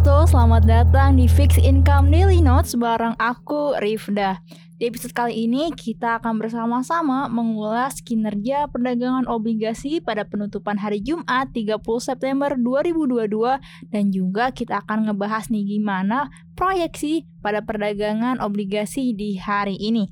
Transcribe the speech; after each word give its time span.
Visto, 0.00 0.32
selamat 0.32 0.64
datang 0.64 1.20
di 1.20 1.28
Fix 1.28 1.60
Income 1.60 2.08
Daily 2.08 2.40
Notes 2.40 2.72
bareng 2.72 3.20
aku, 3.20 3.76
Rifda. 3.84 4.40
Di 4.80 4.88
episode 4.88 5.12
kali 5.12 5.44
ini 5.44 5.68
kita 5.76 6.16
akan 6.24 6.40
bersama-sama 6.40 7.28
mengulas 7.28 8.00
kinerja 8.00 8.64
perdagangan 8.72 9.28
obligasi 9.28 10.00
pada 10.00 10.24
penutupan 10.24 10.80
hari 10.80 11.04
Jumat 11.04 11.52
30 11.52 11.84
September 12.00 12.56
2022 12.56 13.60
dan 13.92 14.08
juga 14.08 14.56
kita 14.56 14.80
akan 14.88 15.12
ngebahas 15.12 15.52
nih 15.52 15.76
gimana 15.76 16.32
proyeksi 16.56 17.28
pada 17.44 17.60
perdagangan 17.60 18.40
obligasi 18.40 19.12
di 19.12 19.36
hari 19.36 19.76
ini. 19.76 20.08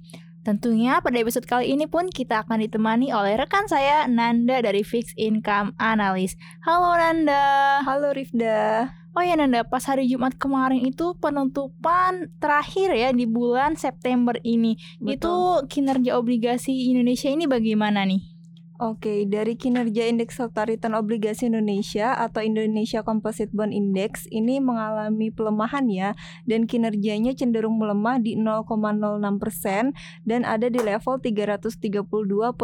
Tentunya 0.48 0.96
pada 1.04 1.20
episode 1.20 1.44
kali 1.44 1.76
ini 1.76 1.84
pun 1.84 2.08
kita 2.08 2.40
akan 2.40 2.64
ditemani 2.64 3.12
oleh 3.12 3.36
rekan 3.36 3.68
saya 3.68 4.08
Nanda 4.08 4.64
dari 4.64 4.80
Fix 4.80 5.12
Income 5.20 5.76
Analyst. 5.76 6.40
Halo 6.64 6.96
Nanda. 6.96 7.84
Halo 7.84 8.16
Rifda. 8.16 8.88
Oh 9.12 9.20
ya 9.20 9.36
Nanda, 9.36 9.68
pas 9.68 9.84
hari 9.84 10.08
Jumat 10.08 10.40
kemarin 10.40 10.80
itu 10.88 11.12
penutupan 11.20 12.32
terakhir 12.40 12.96
ya 12.96 13.12
di 13.12 13.28
bulan 13.28 13.76
September 13.76 14.40
ini. 14.40 14.80
Betul. 14.96 15.20
Itu 15.20 15.32
kinerja 15.68 16.16
obligasi 16.16 16.96
Indonesia 16.96 17.28
ini 17.28 17.44
bagaimana 17.44 18.08
nih? 18.08 18.37
Oke, 18.78 19.26
dari 19.26 19.58
kinerja 19.58 20.06
indeks 20.06 20.38
total 20.38 20.70
return 20.70 20.94
obligasi 20.94 21.50
Indonesia 21.50 22.14
atau 22.14 22.46
Indonesia 22.46 23.02
Composite 23.02 23.50
Bond 23.50 23.74
Index 23.74 24.30
ini 24.30 24.62
mengalami 24.62 25.34
pelemahan 25.34 25.90
ya 25.90 26.14
dan 26.46 26.62
kinerjanya 26.62 27.34
cenderung 27.34 27.82
melemah 27.82 28.22
di 28.22 28.38
0,06% 28.38 29.90
dan 30.30 30.46
ada 30.46 30.70
di 30.70 30.78
level 30.78 31.18
332.84 31.18 32.54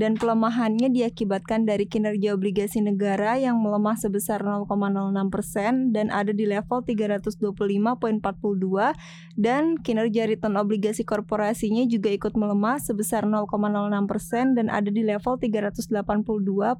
dan 0.00 0.16
pelemahannya 0.16 0.88
diakibatkan 0.88 1.68
dari 1.68 1.84
kinerja 1.84 2.32
obligasi 2.32 2.80
negara 2.80 3.36
yang 3.36 3.60
melemah 3.60 4.00
sebesar 4.00 4.40
0,06% 4.40 5.92
dan 5.92 6.08
ada 6.08 6.32
di 6.32 6.48
level 6.48 6.80
325.42 6.80 8.24
dan 9.36 9.76
kinerja 9.84 10.24
return 10.24 10.56
obligasi 10.56 11.04
korporasinya 11.04 11.84
juga 11.84 12.08
ikut 12.08 12.32
melemah 12.32 12.80
sebesar 12.80 13.28
0,06% 13.28 14.61
dan 14.61 14.61
dan 14.62 14.70
ada 14.70 14.94
di 14.94 15.02
level 15.02 15.42
382.95. 15.42 16.78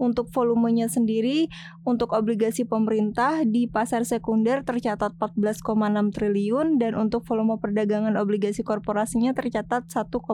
Untuk 0.00 0.32
volumenya 0.32 0.88
sendiri 0.88 1.52
untuk 1.84 2.16
obligasi 2.16 2.64
pemerintah 2.64 3.44
di 3.44 3.68
pasar 3.68 4.08
sekunder 4.08 4.64
tercatat 4.64 5.12
14,6 5.20 5.68
triliun 6.16 6.80
dan 6.80 6.96
untuk 6.96 7.20
volume 7.28 7.60
perdagangan 7.60 8.16
obligasi 8.16 8.64
korporasinya 8.64 9.36
tercatat 9.36 9.92
1,7 9.92 10.24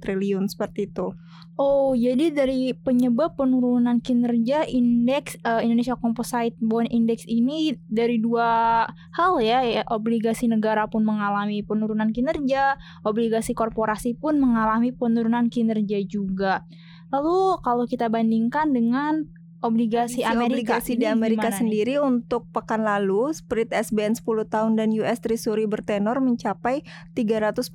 triliun 0.00 0.48
seperti 0.48 0.88
itu. 0.88 1.12
Oh, 1.58 1.92
jadi 1.92 2.32
dari 2.32 2.72
penyebab 2.72 3.36
penurunan 3.36 3.98
kinerja 4.00 4.64
indeks 4.64 5.36
uh, 5.44 5.60
Indonesia 5.60 5.98
Composite 5.98 6.56
Bond 6.62 6.88
Index 6.88 7.28
ini 7.28 7.76
dari 7.90 8.22
dua 8.22 8.86
hal 9.12 9.32
ya, 9.42 9.60
ya, 9.66 9.82
obligasi 9.90 10.46
negara 10.48 10.86
pun 10.86 11.02
mengalami 11.02 11.60
penurunan 11.66 12.14
kinerja, 12.14 12.78
obligasi 13.02 13.52
korporasi 13.58 14.14
pun 14.14 14.38
mengalami 14.38 14.94
penurunan 14.94 15.41
kinerja 15.48 16.02
juga. 16.06 16.66
Lalu 17.14 17.62
kalau 17.62 17.84
kita 17.86 18.12
bandingkan 18.12 18.70
dengan 18.70 19.26
obligasi 19.62 20.26
Amerika 20.26 20.82
obligasi 20.82 20.98
di 20.98 21.06
Amerika 21.06 21.54
sendiri 21.54 21.96
nih? 21.96 22.02
untuk 22.02 22.50
pekan 22.50 22.82
lalu 22.82 23.30
spread 23.30 23.70
SBN 23.70 24.18
10 24.18 24.50
tahun 24.50 24.72
dan 24.74 24.90
US 24.98 25.22
Treasury 25.22 25.70
bertenor 25.70 26.18
mencapai 26.18 26.82
342.1 27.14 27.70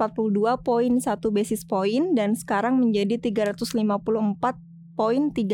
basis 1.32 1.64
point 1.64 2.06
dan 2.14 2.36
sekarang 2.36 2.78
menjadi 2.84 3.18
354 3.18 3.88
3 3.88 4.77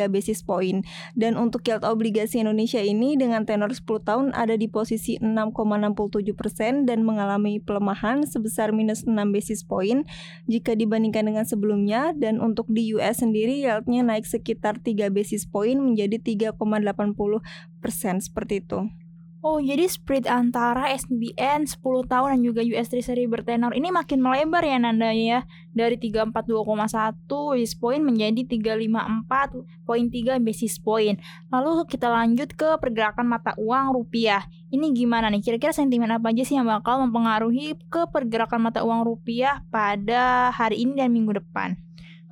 basis 0.09 0.41
point. 0.41 0.87
Dan 1.13 1.35
untuk 1.35 1.67
yield 1.67 1.83
obligasi 1.83 2.39
Indonesia 2.39 2.79
ini 2.79 3.19
dengan 3.19 3.43
tenor 3.43 3.75
10 3.75 3.83
tahun 3.83 4.25
ada 4.31 4.55
di 4.55 4.71
posisi 4.71 5.19
6,67% 5.19 6.31
persen 6.33 6.87
dan 6.87 7.03
mengalami 7.03 7.59
pelemahan 7.59 8.23
sebesar 8.23 8.71
minus 8.71 9.03
6 9.03 9.13
basis 9.35 9.67
point 9.67 10.07
jika 10.47 10.73
dibandingkan 10.73 11.27
dengan 11.27 11.43
sebelumnya 11.43 12.15
dan 12.15 12.39
untuk 12.39 12.71
di 12.71 12.95
US 12.95 13.19
sendiri 13.19 13.59
yieldnya 13.59 14.01
naik 14.07 14.23
sekitar 14.23 14.79
3 14.79 15.11
basis 15.11 15.43
point 15.43 15.77
menjadi 15.77 16.17
3,80% 16.55 17.43
persen 17.83 18.23
seperti 18.23 18.63
itu. 18.63 19.02
Oh, 19.43 19.59
jadi 19.59 19.91
spread 19.91 20.23
antara 20.23 20.87
SBN 20.95 21.67
10 21.67 21.83
tahun 21.83 22.27
dan 22.31 22.41
juga 22.47 22.63
US 22.63 22.87
Treasury 22.87 23.27
bertenor 23.27 23.75
ini 23.75 23.91
makin 23.91 24.23
melebar 24.23 24.63
ya 24.63 24.79
Nanda 24.79 25.11
ya. 25.11 25.43
Dari 25.75 25.99
342,1 25.99 27.27
basis 27.27 27.75
point 27.75 27.99
menjadi 27.99 28.39
354.3 28.47 30.39
basis 30.39 30.79
point. 30.79 31.19
Lalu 31.51 31.83
kita 31.91 32.07
lanjut 32.07 32.55
ke 32.55 32.79
pergerakan 32.79 33.27
mata 33.27 33.51
uang 33.59 33.91
rupiah. 33.91 34.47
Ini 34.71 34.95
gimana 34.95 35.27
nih? 35.27 35.43
Kira-kira 35.43 35.75
sentimen 35.75 36.07
apa 36.07 36.31
aja 36.31 36.47
sih 36.47 36.55
yang 36.55 36.71
bakal 36.71 37.03
mempengaruhi 37.03 37.75
ke 37.91 38.07
pergerakan 38.15 38.71
mata 38.71 38.79
uang 38.79 39.03
rupiah 39.03 39.67
pada 39.67 40.55
hari 40.55 40.87
ini 40.87 41.03
dan 41.03 41.11
minggu 41.11 41.43
depan? 41.43 41.75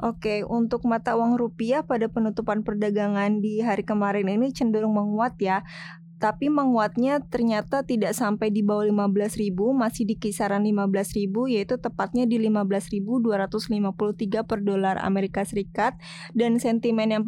Oke, 0.01 0.41
untuk 0.41 0.81
mata 0.89 1.13
uang 1.13 1.37
rupiah 1.37 1.85
pada 1.85 2.09
penutupan 2.09 2.65
perdagangan 2.65 3.37
di 3.37 3.61
hari 3.61 3.85
kemarin 3.85 4.25
ini 4.33 4.49
cenderung 4.49 4.97
menguat 4.97 5.37
ya 5.37 5.61
tapi 6.21 6.53
menguatnya 6.53 7.25
ternyata 7.25 7.81
tidak 7.81 8.13
sampai 8.13 8.53
di 8.53 8.61
bawah 8.61 8.85
15.000 8.85 9.57
masih 9.73 10.05
di 10.05 10.21
kisaran 10.21 10.61
15.000 10.61 11.33
yaitu 11.49 11.81
tepatnya 11.81 12.29
di 12.29 12.37
15.253 12.37 14.45
per 14.45 14.61
dolar 14.61 15.01
Amerika 15.01 15.41
Serikat. 15.41 15.97
Dan 16.37 16.61
sentimen 16.61 17.09
yang 17.09 17.25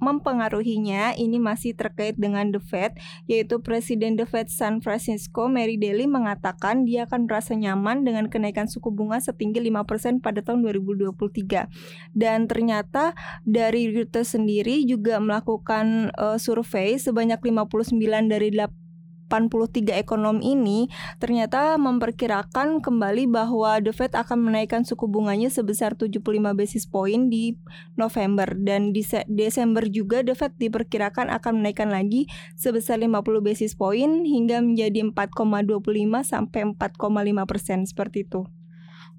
mempengaruhinya 0.00 1.20
ini 1.20 1.36
masih 1.36 1.76
terkait 1.76 2.16
dengan 2.16 2.48
The 2.48 2.64
Fed 2.64 2.96
yaitu 3.28 3.60
Presiden 3.60 4.16
The 4.16 4.24
Fed 4.24 4.48
San 4.48 4.80
Francisco 4.80 5.52
Mary 5.52 5.76
Daly 5.76 6.08
mengatakan 6.08 6.88
dia 6.88 7.04
akan 7.04 7.28
merasa 7.28 7.52
nyaman 7.52 8.08
dengan 8.08 8.32
kenaikan 8.32 8.72
suku 8.72 8.88
bunga 8.88 9.20
setinggi 9.20 9.60
5% 9.68 10.24
pada 10.24 10.40
tahun 10.40 10.64
2023 10.64 11.68
dan 12.16 12.48
ternyata 12.48 13.12
dari 13.44 13.92
Reuters 13.92 14.32
sendiri 14.32 14.80
juga 14.88 15.20
melakukan 15.20 16.16
uh, 16.16 16.40
survei 16.40 16.96
sebanyak 16.96 17.42
59 17.42 18.29
dari 18.30 18.54
83 19.30 19.94
ekonom 20.02 20.42
ini 20.42 20.90
ternyata 21.22 21.78
memperkirakan 21.78 22.82
kembali 22.82 23.30
bahwa 23.30 23.78
The 23.78 23.94
Fed 23.94 24.18
akan 24.18 24.50
menaikkan 24.50 24.82
suku 24.82 25.06
bunganya 25.06 25.46
sebesar 25.50 25.94
75 25.94 26.22
basis 26.54 26.90
point 26.90 27.30
di 27.30 27.54
November 27.94 28.50
dan 28.58 28.90
di 28.90 29.06
Desember 29.30 29.86
juga 29.86 30.26
The 30.26 30.34
Fed 30.34 30.58
diperkirakan 30.58 31.30
akan 31.30 31.62
menaikkan 31.62 31.94
lagi 31.94 32.26
sebesar 32.58 32.98
50 32.98 33.22
basis 33.42 33.78
point 33.78 34.26
hingga 34.26 34.62
menjadi 34.62 35.06
4,25 35.14 35.82
sampai 36.26 36.60
4,5 36.74 37.50
persen 37.50 37.86
seperti 37.86 38.26
itu. 38.26 38.46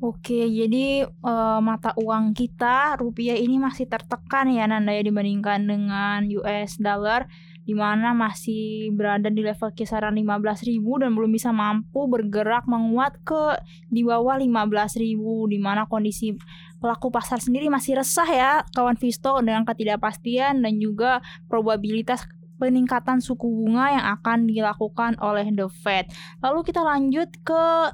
Oke, 0.01 0.49
jadi 0.49 1.05
uh, 1.05 1.61
mata 1.61 1.93
uang 1.93 2.33
kita 2.33 2.97
rupiah 2.97 3.37
ini 3.37 3.61
masih 3.61 3.85
tertekan 3.85 4.49
ya 4.49 4.65
Nanda 4.65 4.97
ya 4.97 5.05
dibandingkan 5.05 5.61
dengan 5.69 6.25
US 6.41 6.81
dollar 6.81 7.29
di 7.61 7.77
mana 7.77 8.17
masih 8.17 8.89
berada 8.97 9.29
di 9.29 9.45
level 9.45 9.69
kisaran 9.77 10.17
15.000 10.17 10.81
dan 11.01 11.13
belum 11.13 11.31
bisa 11.31 11.53
mampu 11.53 12.09
bergerak 12.09 12.65
menguat 12.65 13.21
ke 13.21 13.57
di 13.93 14.01
bawah 14.01 14.41
15.000 14.41 14.97
di 15.51 15.57
mana 15.61 15.85
kondisi 15.85 16.33
pelaku 16.81 17.13
pasar 17.13 17.37
sendiri 17.37 17.69
masih 17.69 18.01
resah 18.01 18.25
ya 18.25 18.51
kawan 18.73 18.97
Visto 18.97 19.37
dengan 19.45 19.61
ketidakpastian 19.63 20.65
dan 20.65 20.73
juga 20.81 21.21
probabilitas 21.45 22.25
peningkatan 22.57 23.21
suku 23.21 23.49
bunga 23.49 23.97
yang 23.97 24.05
akan 24.21 24.45
dilakukan 24.45 25.17
oleh 25.17 25.49
The 25.49 25.65
Fed. 25.69 26.13
Lalu 26.45 26.59
kita 26.61 26.85
lanjut 26.85 27.29
ke 27.41 27.93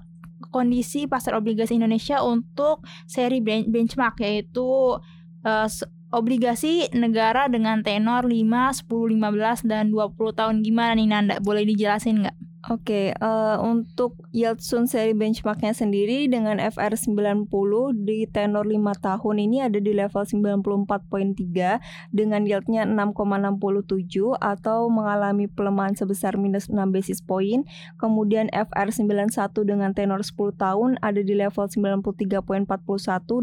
kondisi 0.51 1.07
pasar 1.07 1.39
obligasi 1.39 1.79
Indonesia 1.79 2.19
untuk 2.23 2.83
seri 3.07 3.39
benchmark 3.43 4.19
yaitu 4.21 4.99
uh, 5.47 5.67
obligasi 6.11 6.87
negara 6.95 7.51
dengan 7.51 7.83
tenor 7.83 8.25
5, 8.25 8.87
10, 8.87 8.87
15 8.87 9.67
dan 9.67 9.91
20 9.91 10.15
tahun 10.33 10.55
gimana 10.63 10.95
nih 10.95 11.07
Nanda? 11.11 11.35
Boleh 11.43 11.67
dijelasin 11.67 12.23
nggak? 12.23 12.46
Oke, 12.67 13.15
okay, 13.15 13.23
uh, 13.23 13.55
eh, 13.55 13.57
untuk 13.63 14.19
yield 14.35 14.59
soon 14.59 14.91
seri 14.91 15.15
benchmarknya 15.15 15.71
sendiri 15.71 16.27
dengan 16.27 16.59
FR 16.59 16.99
90 16.99 17.47
di 17.95 18.27
tenor 18.27 18.67
5 18.67 18.91
tahun 18.99 19.35
ini 19.39 19.71
ada 19.71 19.79
di 19.79 19.95
level 19.95 20.27
94.3 20.27 21.79
dengan 22.11 22.43
yieldnya 22.43 22.83
6,67 22.83 24.35
atau 24.43 24.91
mengalami 24.91 25.47
pelemahan 25.47 25.95
sebesar 25.95 26.35
minus 26.35 26.67
6 26.67 26.91
basis 26.91 27.23
point. 27.23 27.63
Kemudian 28.03 28.51
FR 28.51 28.91
91 28.91 29.63
dengan 29.63 29.95
tenor 29.95 30.27
10 30.27 30.35
tahun 30.59 30.99
ada 30.99 31.23
di 31.23 31.39
level 31.39 31.71
93.41 31.71 32.67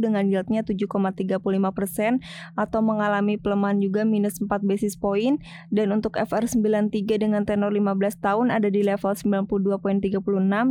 dengan 0.05 0.29
yieldnya 0.29 0.69
7,35 0.69 1.41
persen 1.73 2.21
atau 2.61 2.85
mengalami 2.85 3.41
pelemahan 3.41 3.81
juga 3.81 4.05
minus 4.05 4.37
4 4.37 4.53
basis 4.69 5.01
point. 5.01 5.41
Dan 5.73 5.97
untuk 5.97 6.21
FR 6.21 6.45
93 6.45 6.93
dengan 7.17 7.49
tenor 7.49 7.73
15 7.73 8.21
tahun 8.21 8.53
ada 8.53 8.69
di 8.69 8.85
level 8.85 9.14
92.36 9.15 10.21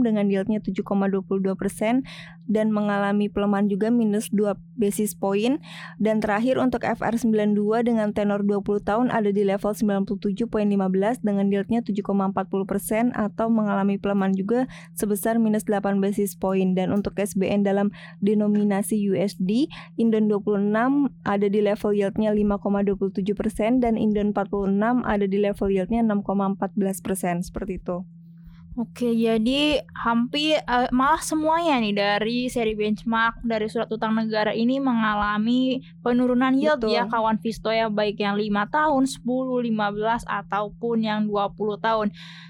dengan 0.03 0.25
yieldnya 0.27 0.59
7,22 0.59 1.55
persen 1.55 2.03
dan 2.45 2.69
mengalami 2.75 3.31
pelemahan 3.31 3.71
juga 3.71 3.87
minus 3.89 4.29
2 4.31 4.55
basis 4.75 5.15
point. 5.15 5.59
Dan 5.97 6.19
terakhir 6.19 6.59
untuk 6.59 6.83
FR92 6.83 7.87
dengan 7.87 8.11
tenor 8.11 8.43
20 8.43 8.83
tahun 8.83 9.07
ada 9.09 9.31
di 9.31 9.47
level 9.47 9.71
97.15 9.71 11.23
dengan 11.23 11.45
yieldnya 11.47 11.79
7,40% 11.81 13.15
atau 13.15 13.47
mengalami 13.47 13.95
pelemahan 13.95 14.35
juga 14.35 14.67
sebesar 14.93 15.39
minus 15.39 15.63
8 15.65 16.03
basis 16.03 16.35
point. 16.35 16.75
Dan 16.75 16.91
untuk 16.91 17.15
SBN 17.15 17.63
dalam 17.63 17.89
denominasi 18.19 18.99
USD 18.99 19.71
Indon 19.95 20.27
26 20.27 20.73
ada 21.23 21.47
di 21.47 21.59
level 21.61 21.91
yieldnya 21.93 22.33
5,27% 22.33 23.83
dan 23.83 23.95
Indon 23.95 24.33
46 24.33 25.05
ada 25.05 25.25
di 25.25 25.37
level 25.39 25.67
yieldnya 25.69 26.01
6,14% 26.03 27.47
seperti 27.47 27.79
itu. 27.79 28.03
Oke, 28.73 29.13
jadi 29.13 29.85
hampir 29.93 30.57
uh, 30.65 30.89
malah 30.89 31.21
semuanya 31.21 31.77
nih 31.77 31.93
dari 31.93 32.39
seri 32.49 32.73
benchmark 32.73 33.45
dari 33.45 33.69
surat 33.69 33.85
utang 33.93 34.17
negara 34.17 34.49
ini 34.49 34.81
mengalami 34.81 35.85
penurunan 36.01 36.57
yield 36.57 36.81
Betul. 36.81 36.97
ya 36.97 37.05
kawan 37.05 37.37
Visto 37.37 37.69
ya 37.69 37.93
baik 37.93 38.17
yang 38.17 38.33
5 38.33 38.49
tahun, 38.73 39.05
10, 39.05 39.21
15 39.21 40.25
ataupun 40.25 40.97
yang 41.05 41.29
20 41.29 41.53
tahun. 41.85 42.07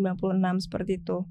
seperti 0.60 1.00
itu. 1.00 1.24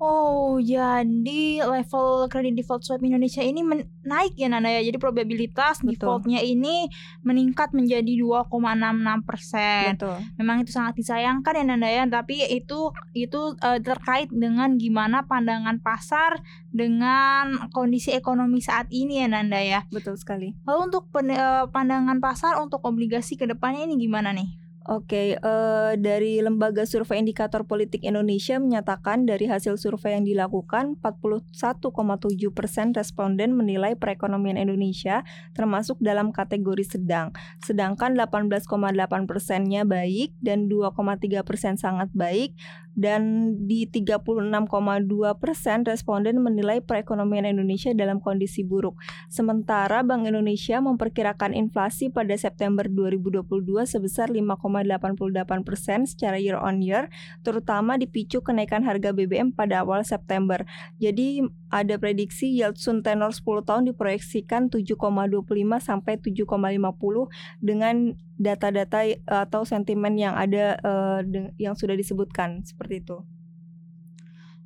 Oh, 0.00 0.56
jadi 0.56 1.60
level 1.60 2.24
kredit 2.32 2.56
default 2.56 2.88
swap 2.88 3.04
Indonesia 3.04 3.44
ini 3.44 3.60
naik 4.00 4.32
ya 4.32 4.48
Nana 4.48 4.72
ya. 4.72 4.80
Jadi 4.80 4.96
probabilitas 4.96 5.84
Betul. 5.84 5.92
defaultnya 5.92 6.40
ini 6.40 6.88
meningkat 7.20 7.76
menjadi 7.76 8.08
2,66 8.48 9.28
persen. 9.28 10.00
Memang 10.40 10.64
itu 10.64 10.72
sangat 10.72 10.96
disayangkan 10.96 11.52
ya 11.52 11.64
Nanda 11.68 11.88
ya. 11.92 12.08
Tapi 12.08 12.48
itu 12.48 12.96
itu 13.12 13.40
uh, 13.60 13.76
terkait 13.76 14.32
dengan 14.32 14.80
gimana 14.80 15.28
pandangan 15.28 15.76
pasar 15.84 16.40
dengan 16.72 17.68
kondisi 17.68 18.16
ekonomi 18.16 18.64
saat 18.64 18.88
ini 18.88 19.20
ya 19.20 19.28
Nanda 19.28 19.60
ya. 19.60 19.84
Betul 19.92 20.16
sekali. 20.16 20.56
Lalu 20.64 20.80
untuk 20.88 21.12
uh, 21.12 21.68
pandangan 21.68 22.24
pasar 22.24 22.56
untuk 22.56 22.80
obligasi 22.88 23.36
ke 23.36 23.44
depannya 23.44 23.84
ini 23.84 24.00
gimana 24.00 24.32
nih? 24.32 24.69
Oke, 24.88 25.36
uh, 25.44 25.92
dari 26.00 26.40
Lembaga 26.40 26.88
Survei 26.88 27.20
Indikator 27.20 27.68
Politik 27.68 28.00
Indonesia 28.00 28.56
menyatakan 28.56 29.28
dari 29.28 29.44
hasil 29.44 29.76
survei 29.76 30.16
yang 30.16 30.24
dilakukan, 30.24 30.96
41,7 31.04 31.92
persen 32.48 32.96
responden 32.96 33.52
menilai 33.52 33.92
perekonomian 33.92 34.56
Indonesia 34.56 35.20
termasuk 35.52 36.00
dalam 36.00 36.32
kategori 36.32 36.96
sedang, 36.96 37.28
sedangkan 37.60 38.16
18,8 38.16 39.28
persennya 39.28 39.84
baik 39.84 40.32
dan 40.40 40.64
2,3 40.72 41.44
persen 41.44 41.76
sangat 41.76 42.08
baik, 42.16 42.56
dan 43.00 43.56
di 43.64 43.88
36,2 43.88 44.60
persen 45.40 45.88
responden 45.88 46.36
menilai 46.44 46.84
perekonomian 46.84 47.48
Indonesia 47.48 47.96
dalam 47.96 48.20
kondisi 48.20 48.60
buruk. 48.60 49.00
Sementara 49.32 50.04
Bank 50.04 50.28
Indonesia 50.28 50.84
memperkirakan 50.84 51.56
inflasi 51.56 52.12
pada 52.12 52.36
September 52.36 52.84
2022 52.84 53.88
sebesar 53.88 54.28
5,88 54.28 55.64
persen 55.64 56.04
secara 56.04 56.36
year 56.36 56.60
on 56.60 56.84
year, 56.84 57.08
terutama 57.40 57.96
dipicu 57.96 58.44
kenaikan 58.44 58.84
harga 58.84 59.16
BBM 59.16 59.56
pada 59.56 59.80
awal 59.80 60.04
September. 60.04 60.60
Jadi 61.00 61.40
ada 61.70 61.94
prediksi 61.96 62.50
yield 62.50 62.76
sun 62.76 63.00
tenor 63.06 63.30
10 63.30 63.62
tahun 63.62 63.82
diproyeksikan 63.94 64.68
7,25 64.74 64.98
sampai 65.78 66.18
7,50 66.18 66.50
dengan 67.62 68.18
data-data 68.36 69.06
atau 69.26 69.62
sentimen 69.62 70.18
yang 70.18 70.34
ada 70.34 70.76
uh, 70.82 71.20
yang 71.56 71.78
sudah 71.78 71.94
disebutkan 71.94 72.66
seperti 72.66 73.06
itu. 73.06 73.22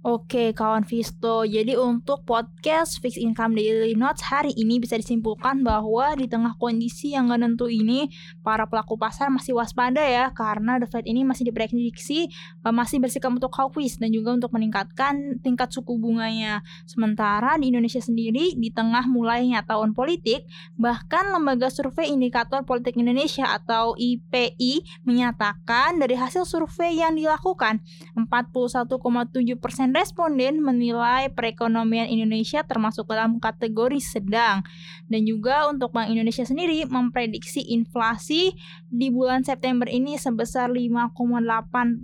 Oke 0.04 0.52
kawan 0.52 0.84
Visto, 0.84 1.48
jadi 1.48 1.80
untuk 1.80 2.28
podcast 2.28 3.00
Fixed 3.00 3.16
Income 3.16 3.56
Daily 3.56 3.96
Notes 3.96 4.20
hari 4.28 4.52
ini 4.52 4.76
bisa 4.76 5.00
disimpulkan 5.00 5.64
bahwa 5.64 6.12
di 6.12 6.28
tengah 6.28 6.60
kondisi 6.60 7.16
yang 7.16 7.32
gak 7.32 7.40
nentu 7.40 7.72
ini, 7.72 8.12
para 8.44 8.68
pelaku 8.68 9.00
pasar 9.00 9.32
masih 9.32 9.56
waspada 9.56 10.04
ya 10.04 10.28
karena 10.36 10.76
The 10.76 10.92
Fed 10.92 11.08
ini 11.08 11.24
masih 11.24 11.48
diprediksi 11.48 12.28
uh, 12.68 12.68
masih 12.68 13.00
bersikap 13.00 13.32
untuk 13.32 13.48
hawkish 13.56 13.96
dan 13.96 14.12
juga 14.12 14.36
untuk 14.36 14.52
meningkatkan 14.52 15.40
tingkat 15.40 15.72
suku 15.72 15.96
bunganya. 15.96 16.60
Sementara 16.84 17.56
di 17.56 17.73
Indonesia 17.73 18.04
sendiri 18.04 18.61
di 18.61 18.68
tengah 18.76 19.08
mulainya 19.08 19.64
tahun 19.64 19.96
politik, 19.96 20.44
bahkan 20.76 21.32
lembaga 21.32 21.73
survei 21.73 22.12
indikator 22.12 22.61
politik 22.68 23.00
Indonesia 23.00 23.56
atau 23.56 23.96
IPI 23.96 24.84
menyatakan 25.08 25.96
dari 25.96 26.12
hasil 26.12 26.44
survei 26.44 27.00
yang 27.00 27.16
dilakukan 27.16 27.80
41,7% 28.20 29.93
responden 29.94 30.58
menilai 30.58 31.30
perekonomian 31.30 32.10
Indonesia 32.10 32.66
termasuk 32.66 33.06
dalam 33.08 33.38
kategori 33.38 34.02
sedang. 34.02 34.66
Dan 35.06 35.22
juga 35.24 35.70
untuk 35.70 35.94
Bank 35.94 36.10
Indonesia 36.10 36.42
sendiri 36.42 36.82
memprediksi 36.90 37.62
inflasi 37.70 38.50
di 38.90 39.14
bulan 39.14 39.46
September 39.46 39.86
ini 39.86 40.18
sebesar 40.18 40.74
5,88. 40.74 42.02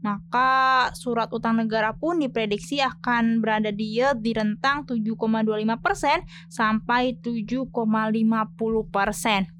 Maka 0.00 0.50
surat 0.96 1.28
utang 1.30 1.60
negara 1.60 1.92
pun 1.92 2.16
diprediksi 2.16 2.80
akan 2.80 3.44
berada 3.44 3.68
di 3.68 4.00
di 4.00 4.32
rentang 4.32 4.88
7,25% 4.88 6.24
sampai 6.48 7.20
7,50%. 7.20 9.59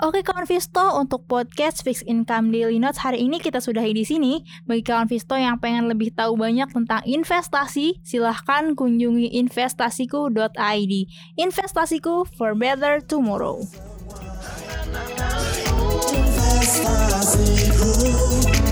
Oke 0.00 0.24
kawan 0.24 0.48
Visto, 0.48 0.80
untuk 0.96 1.28
podcast 1.28 1.84
Fixed 1.84 2.08
Income 2.08 2.56
Daily 2.56 2.80
Notes 2.80 3.04
hari 3.04 3.20
ini 3.20 3.36
kita 3.36 3.60
sudahi 3.60 3.92
di 3.92 4.08
sini. 4.08 4.40
Bagi 4.64 4.80
kawan 4.80 5.04
Visto 5.04 5.36
yang 5.36 5.60
pengen 5.60 5.92
lebih 5.92 6.16
tahu 6.16 6.40
banyak 6.40 6.72
tentang 6.72 7.04
investasi, 7.04 8.00
silahkan 8.00 8.72
kunjungi 8.72 9.36
investasiku.id. 9.36 10.94
Investasiku 11.36 12.24
for 12.32 12.56
better 12.56 13.04
tomorrow. 13.04 13.60
Investasiku. 16.08 18.69